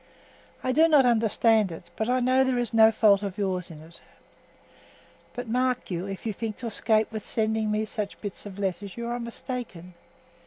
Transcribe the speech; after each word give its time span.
I 0.63 0.71
do 0.71 0.87
not 0.87 1.05
understand 1.05 1.71
it, 1.71 1.91
but 1.95 2.09
I 2.09 2.19
know 2.21 2.43
there 2.43 2.57
is 2.57 2.73
no 2.73 2.91
fault 2.91 3.21
of 3.21 3.37
yours 3.37 3.69
in't. 3.69 4.01
But, 5.35 5.47
mark 5.47 5.91
you! 5.91 6.07
if 6.07 6.25
you 6.25 6.33
think 6.33 6.55
to 6.57 6.71
'scape 6.71 7.11
with 7.11 7.21
sending 7.21 7.69
me 7.69 7.85
such 7.85 8.19
bits 8.19 8.47
of 8.47 8.57
letters, 8.57 8.97
you 8.97 9.07
are 9.07 9.19
mistaken. 9.19 9.93